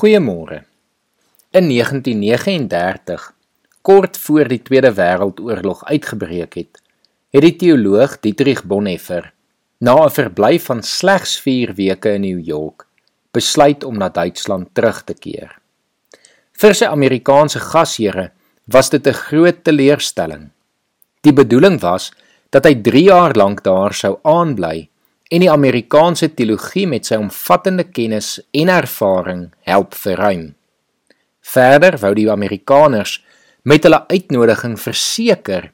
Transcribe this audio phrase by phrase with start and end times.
[0.00, 0.62] Goeiemôre.
[1.52, 3.34] In 1939,
[3.82, 6.78] kort voor die Tweede Wêreldoorlog uitgebreek het,
[7.36, 9.26] het die teoloog Dietrich Bonhoeffer,
[9.84, 12.86] na 'n verblyf van slegs 4 weke in New York,
[13.30, 15.60] besluit om na Duitsland terug te keer.
[16.52, 18.32] Vir sy Amerikaanse gasheere
[18.64, 20.50] was dit 'n groot teleurstelling.
[21.20, 22.12] Die bedoeling was
[22.50, 24.88] dat hy 3 jaar lank daar sou aanbly
[25.30, 30.50] en die Amerikaanse teologie met sy omvattende kennis en ervaring help verruim.
[31.40, 33.20] Verder wou die Amerikaners
[33.62, 35.70] met hulle uitnodiging verseker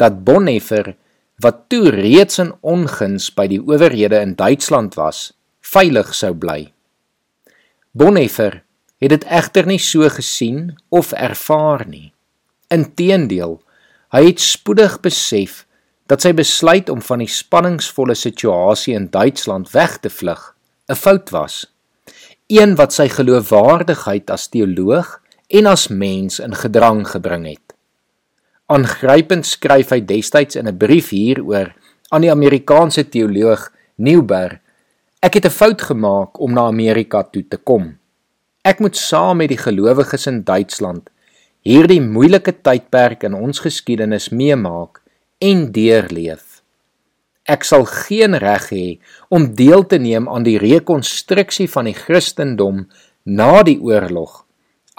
[0.00, 0.94] dat Bonhoeffer
[1.42, 5.30] wat toe reeds in onguns by die owerhede in Duitsland was,
[5.64, 6.70] veilig sou bly.
[7.96, 8.60] Bonhoeffer
[9.00, 12.12] het dit egter nie so gesien of ervaar nie.
[12.70, 13.58] Inteendeel,
[14.14, 15.64] hy het spoedig besef
[16.10, 20.54] dat sy besluit om van die spanningsvolle situasie in Duitsland weg te vlug
[20.90, 21.66] 'n fout was.
[22.46, 27.74] Een wat sy geloofwaardigheid as teoloog en as mens in gedrang gebring het.
[28.66, 31.74] Aangrypend skryf hy destyds in 'n brief hieroor
[32.08, 34.58] aan die Amerikaanse teoloog Newberg:
[35.22, 37.98] Ek het 'n fout gemaak om na Amerika toe te kom.
[38.62, 41.10] Ek moet saam met die gelowiges in Duitsland
[41.62, 44.99] hierdie moeilike tydperk in ons geskiedenis meemaak
[45.40, 46.60] en deurleef.
[47.48, 48.86] Ek sal geen reg hê
[49.32, 52.84] om deel te neem aan die rekonstruksie van die Christendom
[53.24, 54.44] na die oorlog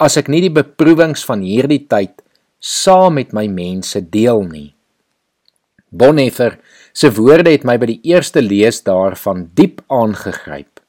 [0.02, 2.22] as ek nie die beproewings van hierdie tyd
[2.62, 4.70] saam met my mense deel nie.
[5.92, 6.56] Bonhoeffer
[6.96, 10.80] se woorde het my by die eerste lees daarvan diep aangegryp.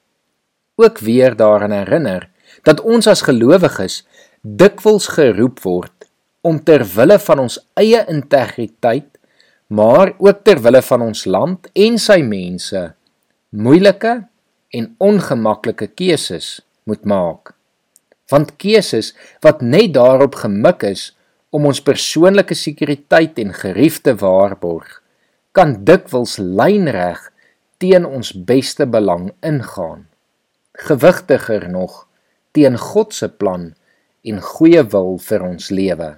[0.80, 2.30] Ook weer daaraan herinner
[2.66, 4.02] dat ons as gelowiges
[4.42, 6.08] dikwels geroep word
[6.44, 9.13] om ter wille van ons eie integriteit
[9.68, 12.84] maar ook ter wille van ons land en sy mense
[13.50, 14.14] moeilike
[14.74, 17.54] en ongemaklike keuses moet maak.
[18.32, 19.14] Want keuses
[19.46, 21.12] wat net daarop gemik is
[21.54, 25.00] om ons persoonlike sekuriteit en gerief te waarborg,
[25.54, 27.22] kan dikwels lynreg
[27.78, 30.08] teen ons beste belang ingaan.
[30.88, 32.08] Gewigtiger nog
[32.58, 33.74] teen God se plan
[34.26, 36.10] en goeie wil vir ons lewe.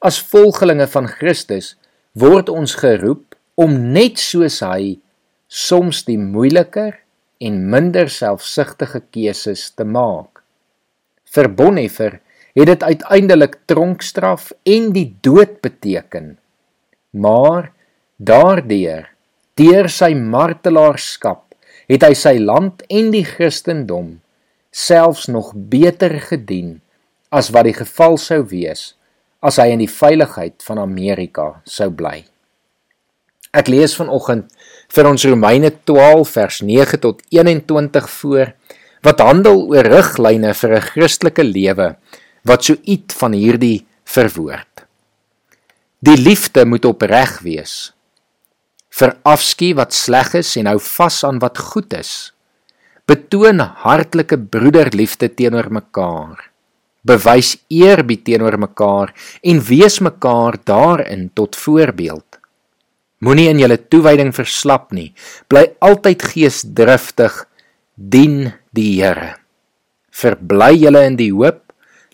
[0.00, 1.74] As volgelinge van Christus
[2.14, 4.98] word ons geroep om net soos hy
[5.50, 6.94] soms die moeiliker
[7.42, 10.42] en minder selfsugtige keuses te maak.
[11.34, 12.20] Vir Bonhoeffer
[12.54, 16.36] het dit uiteindelik tronkstraf en die dood beteken.
[17.10, 17.72] Maar
[18.16, 19.10] daardeur,
[19.58, 21.42] deur sy martelaarskap,
[21.90, 24.20] het hy sy land en die Christendom
[24.74, 26.78] selfs nog beter gedien
[27.34, 28.94] as wat die geval sou wees
[29.44, 32.22] as hy in die veiligheid van Amerika sou bly.
[33.54, 34.48] Ek lees vanoggend
[34.94, 38.54] vir ons Romeine 12 vers 9 tot 21 voor
[39.04, 41.96] wat handel oor riglyne vir 'n Christelike lewe
[42.44, 44.86] wat so iets van hierdie verwoord.
[46.00, 47.92] Die liefde moet opreg wees.
[48.90, 52.32] Verafskiet wat sleg is en hou vas aan wat goed is.
[53.06, 56.53] Betoon hartlike broederliefde teenoor mekaar
[57.04, 59.12] bewys eerbied teenoor mekaar
[59.44, 62.40] en wees mekaar daarin tot voorbeeld.
[63.24, 65.12] Moenie in julle toewyding verslap nie.
[65.48, 67.44] Bly altyd geesdriftig,
[67.94, 69.36] dien die Here.
[70.14, 71.62] Verbly julle in die hoop,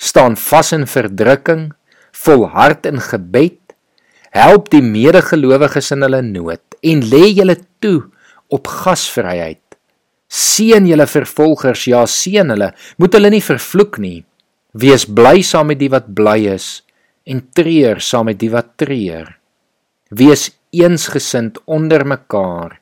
[0.00, 1.70] staan vas in verdrukking,
[2.24, 3.58] volhard in gebed,
[4.30, 8.06] help die medegelowiges in hulle nood en lê julle toe
[8.54, 9.60] op gasvryheid.
[10.30, 12.70] Seën julle vervolgers, ja seën hulle,
[13.02, 14.20] moet hulle nie vervloek nie.
[14.72, 16.82] Wees bly saam met die wat bly is
[17.26, 19.32] en treur saam met die wat treur.
[20.10, 22.78] Wees eensgesind onder mekaar.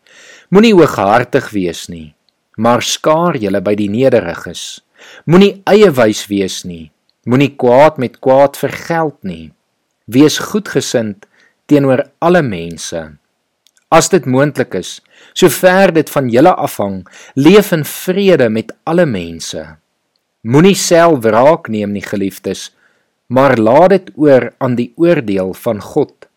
[0.53, 2.15] Moenie hooghartig wees nie,
[2.56, 4.82] maar skaar julle by die nederiges.
[5.25, 6.91] Moenie eie wys wees nie.
[7.28, 9.53] Moenie kwaad met kwaad vergeld nie.
[10.04, 11.25] Wees goedgesind
[11.69, 13.00] teenoor alle mense.
[13.88, 14.98] As dit moontlik is,
[15.32, 17.03] sover dit van julle afhang,
[17.37, 19.65] leef in vrede met alle mense.
[20.46, 22.68] Moenie self wraak neem nie, geliefdes,
[23.26, 26.28] maar laat dit oor aan die oordeel van God.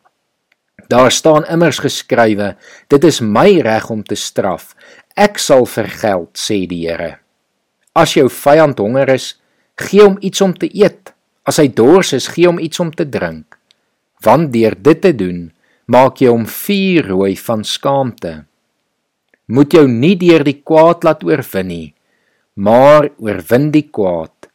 [0.90, 2.56] Daar staan immers geskrywe:
[2.90, 4.74] Dit is my reg om te straf.
[5.14, 7.20] Ek sal vergeld, sê die Here.
[7.94, 9.38] As jou vyand honger is,
[9.78, 11.14] gee hom iets om te eet.
[11.46, 13.60] As hy dors is, gee hom iets om te drink.
[14.26, 15.52] Want deur dit te doen,
[15.86, 18.46] maak jy hom vuurrooi van skaamte.
[19.46, 21.88] Moet jou nie deur die kwaad laat oorwin nie
[22.54, 24.50] maar oorwin die kwaad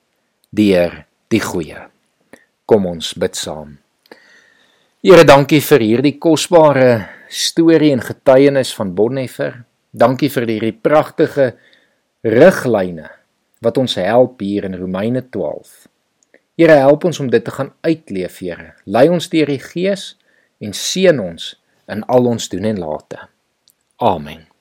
[0.51, 1.87] deur die goeie.
[2.67, 3.77] Kom ons bid saam.
[5.07, 9.61] Here, dankie vir hierdie kosbare storie en getuienis van Bonhoeffer.
[9.97, 11.53] Dankie vir hierdie pragtige
[12.27, 13.13] riglyne
[13.65, 15.87] wat ons help hier in Romeine 12.
[16.57, 18.75] Here help ons om dit te gaan uitleef, Here.
[18.85, 20.15] Lei ons deur die Gees
[20.59, 21.55] en seën ons
[21.93, 23.29] in al ons doen en late.
[24.03, 24.56] Amen.